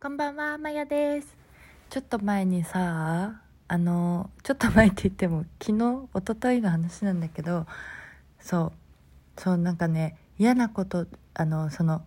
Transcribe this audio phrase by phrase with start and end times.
[0.00, 1.34] こんばんは、まやです。
[1.90, 7.66] ちょっと前にさ、あの、ちょっと前って言っても、昨日、一昨日の話なんだけど、
[8.38, 8.72] そ
[9.36, 12.04] う、そう、なんかね、嫌なこと、あの、その、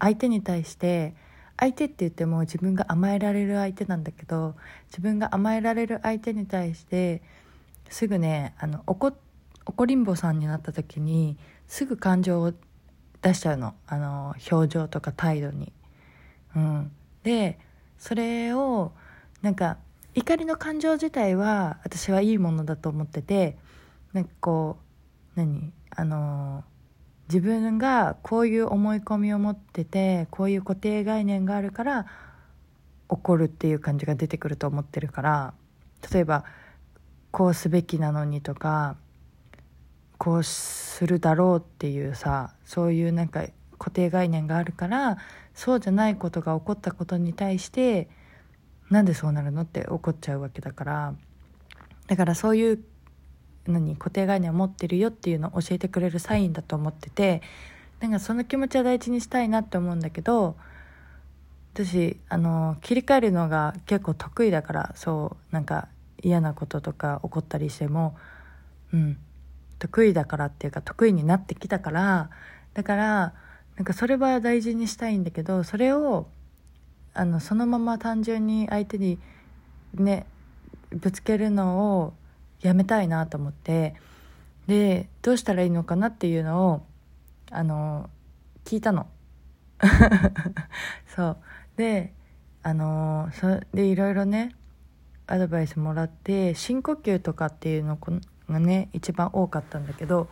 [0.00, 1.14] 相手に対して、
[1.56, 4.56] 相手って言っても自分が甘えられる相手なんだけど、
[4.88, 7.22] 自分が甘えられる相手に対して、
[7.88, 9.12] すぐね、あの、怒、
[9.64, 11.38] 怒りんぼさんになった時に、
[11.68, 12.52] すぐ感情を
[13.22, 13.74] 出しちゃうの。
[13.86, 15.72] あの、表情とか態度に。
[16.56, 16.92] うん、
[17.22, 17.58] で
[17.98, 18.92] それを
[19.42, 19.78] なんか
[20.14, 23.56] 怒りの感情自体は私はいいものだと思ってて
[24.12, 24.78] なんかこ
[25.36, 25.72] う何？
[25.92, 26.62] あの
[27.28, 32.06] 自分がこういう思い込みを持っててこういう固定概念があるから
[33.08, 35.54] 怒るっていう感じが出てくると思ってるから
[36.12, 36.44] 例えば
[37.32, 38.96] こうすべきなのにとか
[40.16, 43.44] こうするだろうっていうさそういうなんか
[43.78, 45.18] 固定概念があるから
[45.60, 48.08] そうじゃないことが起こったことに対して
[48.88, 51.14] なんでそうなるのって怒っちゃうわけだから。
[52.06, 52.82] だからそういう
[53.66, 57.42] 何固定概念を持ってるよっていうのを教えてくれるサインだと思ってて
[58.00, 60.56] なんかその気持ちは大事にしたいなって思うんだけど
[61.74, 65.88] 私あの切り替えるのが結構得意だからそうなんか
[66.22, 68.16] 嫌なこととか起こったりしても
[68.92, 69.18] うん
[69.78, 72.30] 得意だからっていうか得意になってきたから
[72.74, 73.34] だから
[73.80, 76.26] なんかそれは大事にしたいんだけどそれを
[77.14, 79.18] あのそのまま単純に相手に
[79.94, 80.26] ね
[80.90, 82.12] ぶつけるのを
[82.60, 83.94] やめたいなと思って
[84.66, 86.82] でどうしたらいいのかなっていうのを
[87.50, 88.10] あの
[88.66, 89.06] 聞いたの。
[91.16, 91.36] そう。
[91.78, 92.12] で
[92.62, 94.54] あのそでいろいろね
[95.26, 97.98] アドバイスもらって深呼吸とかっていうの
[98.46, 100.28] がね一番多かったんだけど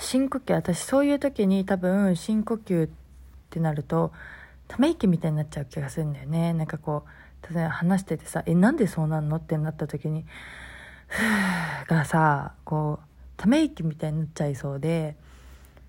[0.00, 2.88] 深呼吸私そういう時に多分深呼吸っ
[3.50, 4.12] てなると
[4.66, 10.24] ため息みたいになっちゃう気がするんだよねなんかこう例えば話しててさ「えなんでそうなんの?」ってなった時に
[11.86, 13.06] 「」がさこう
[13.36, 15.16] ため息みたいになっちゃいそうで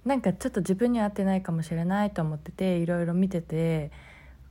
[0.06, 3.92] なんかちょっと自分に合ってないかもしれないと思ってていろいろ見てて、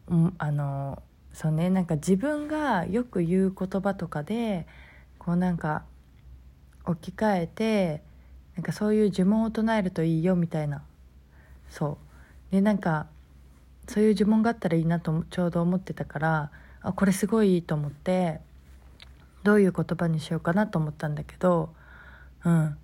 [0.09, 4.66] うん、あのそうねなんか自分がよく言う言葉とかで
[5.19, 5.82] こうなんか
[6.87, 8.03] 置き換えて
[8.56, 10.83] なんかそういう呪文を唱えるといいよみたいな。
[11.69, 11.99] そ
[12.50, 12.53] う。
[12.53, 13.06] でなんか
[13.88, 16.50] そういう呪文があったらいいなとちょうど思ってたから
[16.83, 18.41] あこれすごいいいと思って
[19.44, 21.71] どういう言葉にしようかなと思ったんだけど
[22.44, 22.77] うん。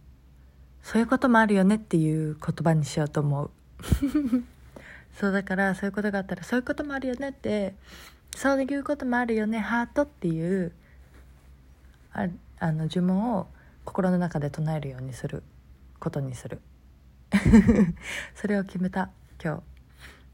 [0.82, 3.50] そういうこともあるよねっていう言葉にしようと思う。
[5.18, 7.74] そうだからそういうことがあったらそういうこともあるよねって
[8.36, 10.72] そういうこともあるよねハートっていう
[12.12, 12.28] あ
[12.58, 13.46] あの呪文を
[13.84, 15.42] 心の中で唱えるようにする
[16.06, 16.60] ことにする。
[18.36, 19.10] それを決めた。
[19.42, 19.62] 今日。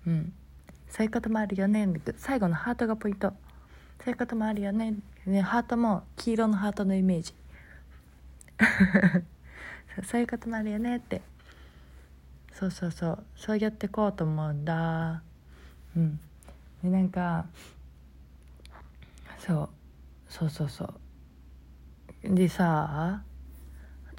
[0.06, 0.32] うん。
[0.90, 1.88] そういうこともあるよね。
[2.18, 3.32] 最後のハートがポイント。
[4.04, 4.96] そういうこともあるよね。
[5.24, 7.34] ねハートも黄色のハートのイメージ。
[10.04, 10.98] そういうこともあるよね。
[10.98, 11.22] って。
[12.52, 13.24] そうそうそう。
[13.34, 15.22] そうやってこうと思うんだ。
[15.96, 16.20] うん。
[16.82, 17.46] でなんか
[19.38, 19.68] そう。
[20.28, 20.84] そうそうそ
[22.24, 22.34] う。
[22.34, 23.31] でさあ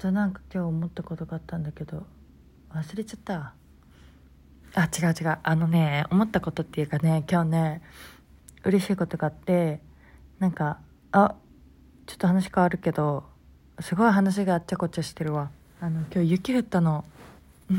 [0.04, 2.04] となんか今日思ったことがあったんだけど
[2.74, 3.54] 忘れちゃった。
[4.74, 5.38] あ違う違う。
[5.42, 7.82] あのね思ったことっていうかね今日ね
[8.64, 9.80] 嬉しいことがあって
[10.40, 10.78] なんか
[11.10, 11.34] あ
[12.04, 13.24] ちょっと話変わるけど
[13.80, 15.50] すごい話があっちゃこっちゃしてるわ。
[15.80, 17.06] あの今日雪降ったの。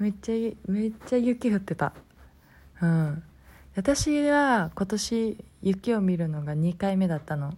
[0.00, 1.92] めっちゃめっちゃ雪降ってた。
[2.80, 3.22] うん。
[3.76, 7.54] 私は今年雪を見るのが2回目だったの。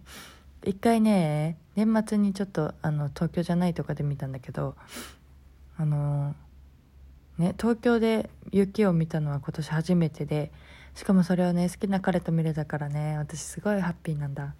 [0.64, 4.74] 1回ね年末にちょっとあの東京じゃないとかで見たんだけど
[5.76, 6.34] あの
[7.36, 10.50] ね東京で雪を見たのは今年初めてで
[10.94, 14.54] しかもそれをね好きな彼と見れたからね私すごいハッピーなんだ。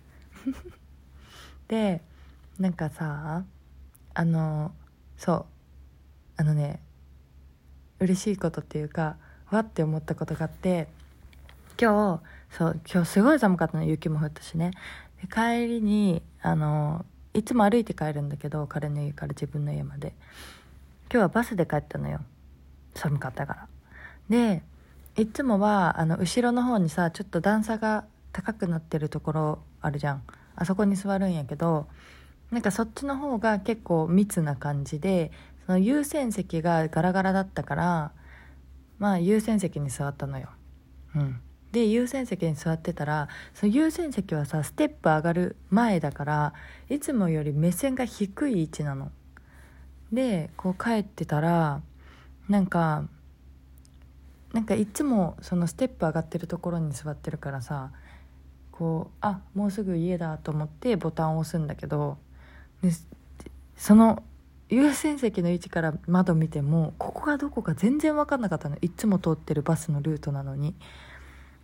[1.68, 2.02] で
[2.58, 3.44] なんかさ
[4.12, 4.72] あの
[5.16, 5.46] そう
[6.36, 6.80] あのね
[8.00, 9.16] 嬉しいことっていうか
[9.50, 10.88] わって思ったことがあって
[11.80, 14.72] 今日そう今日すごい寒かったの雪も降ったしね。
[15.26, 20.14] 帰りにあのいつも歩いて帰るんだけど彼の家から自分の家まで。
[21.10, 22.20] 今日はバスで帰ったのよ。
[22.94, 23.68] 寒かったから。
[24.28, 24.62] で
[25.16, 30.22] いつもはあの後ろの方にさちょっと段差が高くなってるところあるじゃん。
[30.56, 31.86] あそこに座るんやけど
[32.50, 35.30] なんかそっちの方が結構密な感じで
[35.66, 38.12] その優先席がガラガラだったから
[38.98, 40.48] まあ優先席に座ったのよ。
[41.14, 41.40] うん。
[41.74, 46.54] で優先席に座ってたらその優先席はさステップ上がる前だから
[46.88, 49.10] いつもより目線が低い位置なの。
[50.12, 51.82] でこう帰ってたら
[52.48, 53.08] なんか
[54.52, 57.90] なんかいつもそのステップ上がってるところに座ってるからさ
[58.70, 62.18] こうあもうすぐ家だと思ってボタンを押すんだけど
[62.82, 62.90] で
[63.76, 64.22] その
[64.68, 68.76] 優先席の位置から窓見てもここがどこか全然分かんなかったの。
[68.80, 70.76] いつも通ってるバスのルートなのに。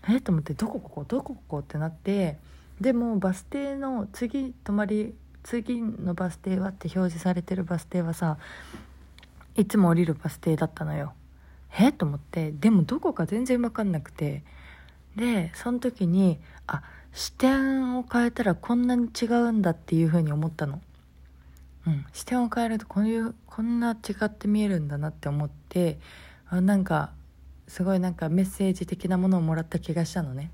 [0.09, 0.17] え？
[0.17, 1.05] っと思ってどこここ？
[1.05, 1.59] どこここ？
[1.61, 2.39] ってなって
[2.81, 8.39] でもバス停の次止まり次のバス停はって表示されてるバス停はさ
[9.57, 11.13] いつも降りるバス停だったのよ。
[11.79, 11.93] え？
[11.93, 14.43] と思ってでもどこか全然分かんなくて
[15.17, 16.83] でその時にあ
[17.13, 20.81] 視点を変えたらこんなに違うんだっていうふうに思ったの。
[21.87, 25.99] うん、視点を変えるとこういうこんな違って見えるんだなって思って
[26.49, 27.11] あなんか
[27.71, 30.51] すごいなんかメッセージ的なものをもらった気がしたのね、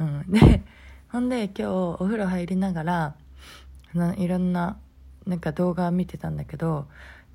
[0.00, 0.62] うん、で
[1.10, 3.14] ほんで今日お風呂入りながら
[4.16, 4.76] いろんな
[5.26, 6.88] なんか動画を見てたんだけど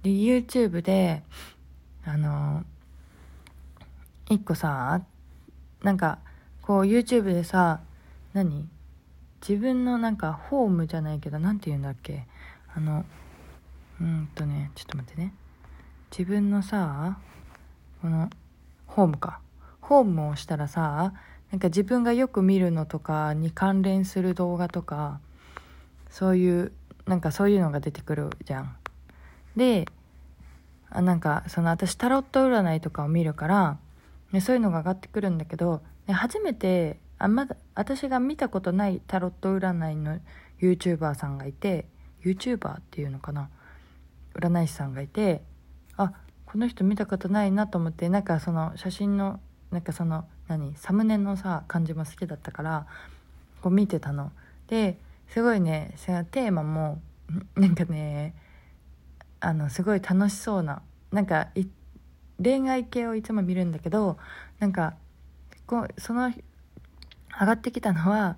[0.03, 1.23] で YouTube で
[2.05, 2.65] あの
[4.29, 5.01] 一個さ
[5.81, 6.19] なんか
[6.61, 7.79] こう YouTube でさ
[8.33, 8.67] 何？
[9.47, 12.25] 自分のなんかホームじゃないけど何て言うんだっけ？
[12.75, 13.05] あの
[14.01, 15.33] うんとねちょっと待ってね。
[16.11, 17.17] 自分のさ
[18.01, 18.29] この
[18.91, 19.39] ホームか。
[19.79, 21.13] ホームをしたらさ
[21.51, 25.19] なんか自分がよく見るのとかに関連する動画とか
[26.09, 26.71] そういう
[27.05, 28.75] なんかそういうのが出てくるじゃん。
[29.55, 29.85] で
[30.89, 33.77] あなんかその私タロット占いとかを見るから、
[34.31, 40.19] ね、そういうのが上がってくるんだけど、ね、初めてあまだ私が見たことないタロット占いの
[40.61, 41.85] YouTuber さんがいて
[42.23, 43.49] YouTuber っていうのかな？
[44.35, 45.41] 占い師さんがいて
[45.97, 46.13] あ
[46.51, 49.39] この人見たことないなと思ってなんかその写真の
[49.71, 52.88] なんかその何サムネのさ感じも好きだったから
[53.62, 54.31] こう見てたの。
[54.68, 54.98] で
[55.30, 57.00] すごいねそのテーマも
[57.56, 58.36] なんかね
[59.39, 60.81] あのすごい楽しそうな
[61.12, 61.48] なんか
[62.44, 64.18] 恋愛系をいつも見るんだけど
[64.59, 64.95] なんか
[65.65, 66.33] こうその
[67.39, 68.38] 上がってきたのは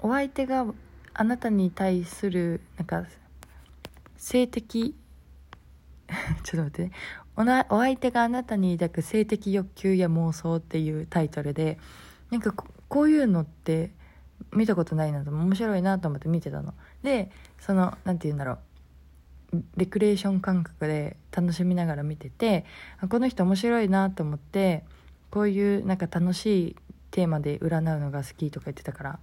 [0.00, 0.66] お相手が
[1.14, 3.06] あなたに対するなんか
[4.18, 4.94] 性的
[6.42, 6.92] ちょっと待って。
[7.36, 11.78] おなお相手があなたに抱く性的欲求や妄想っていうタイトルで
[12.30, 12.52] なんか
[12.88, 13.90] こういうのって
[14.52, 16.74] 見たことないなと面白いなと思って見てたの。
[17.02, 17.30] で
[17.60, 18.58] その何て言うんだろう。
[19.76, 22.64] レクレーション感覚で楽しみながら見てて
[23.08, 24.82] この人面白いなと思って
[25.30, 26.76] こういうなんか楽しい
[27.12, 29.18] テーマで占うのが好きとか言ってたから。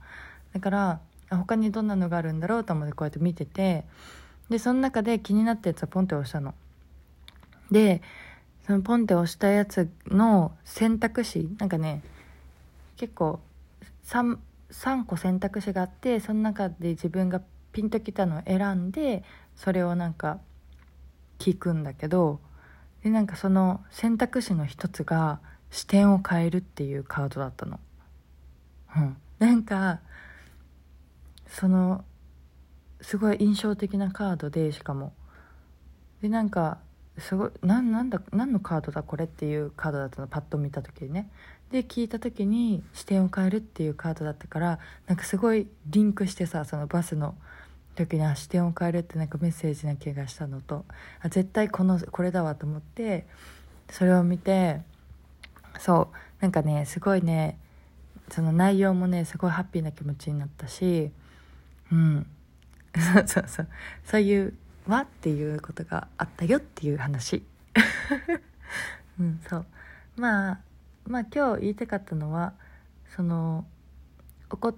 [0.53, 3.85] だから他にどんなのがあるんだろうと思ってこうやって見てて
[4.49, 6.53] でその中で気になったやつはポンって押したの。
[7.71, 8.01] で
[8.65, 12.03] そのポンって押したやつの選択肢なんかね
[12.97, 13.39] 結構
[14.05, 14.37] 3,
[14.71, 17.41] 3個選択肢があってその中で自分が
[17.71, 19.23] ピンときたのを選んで
[19.55, 20.39] それをなんか
[21.39, 22.39] 聞くんだけど
[23.03, 25.39] でなんかその選択肢の一つが
[25.71, 27.79] 視点を変えるっていうカードだったの。
[28.95, 30.01] うん、なんか
[31.47, 32.03] その
[32.99, 35.13] すごい印象的なカードでしかも
[36.21, 36.79] でなんか
[37.17, 41.29] すごいななんだ何のカードだこれっていうカードだったのパッと見た時にね。
[41.71, 47.33] で聞いた時に視点を変えるっていうカードだったからなんかすごいリンクしてさそのバスの
[47.95, 50.85] 時に視点を変えるってなんかメッセージな気がしたのと。
[51.21, 53.25] あ絶対このこれだわと思って
[53.89, 54.81] それを見て
[55.79, 57.57] そうなんかねすごいね
[58.29, 61.11] その内容もねすごいハッピーな気持ちになったし
[61.91, 62.27] うん。
[62.95, 63.67] そうそうそう。
[64.03, 64.53] そういう
[64.87, 67.43] 「わ」っていうことがあったよっていう話。
[69.19, 69.65] うんそう。
[70.15, 70.59] まあ
[71.05, 72.53] まあ今日言いたかったのは
[73.15, 73.65] その
[74.49, 74.75] 怒っ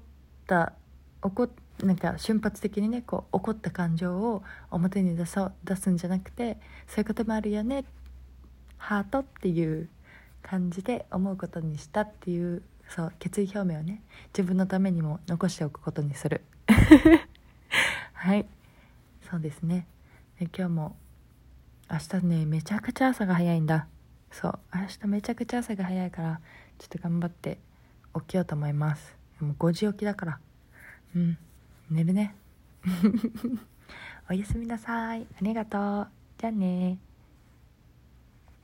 [0.48, 0.74] た
[1.22, 1.50] 怒
[1.84, 6.58] なんか瞬発的にねこう怒った感情を表に出そう出すんじゃなくて
[6.88, 7.86] そういうこともあるよね
[8.78, 9.90] ハートっていう
[10.42, 14.04] 感じで思うことにしたっていうそう決意表明をね
[14.38, 16.42] 自分のためにも残しておくことにする。
[18.14, 18.46] はい。
[19.30, 19.88] そうですね。
[20.40, 20.96] 今日も
[21.90, 23.88] 明日ねめちゃくちゃ朝が早いんだ。
[24.32, 26.42] そう明日めちゃくちゃ朝が早いから
[26.80, 27.60] ちょっと頑張って
[28.16, 29.16] 起きようと思います。
[29.40, 30.40] もう5時起きだから。
[31.16, 31.38] うん。
[31.90, 32.36] 寝るね。
[34.30, 35.22] おやすみなさい。
[35.22, 36.08] ありがとう。
[36.38, 36.98] じゃあね。